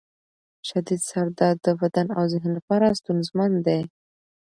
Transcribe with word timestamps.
شدید 0.67 1.01
سر 1.09 1.27
درد 1.39 1.57
د 1.63 1.67
بدن 1.81 2.07
او 2.17 2.23
ذهن 2.33 2.51
لپاره 2.57 2.97
ستونزمن 2.99 3.51
دی. 3.65 3.81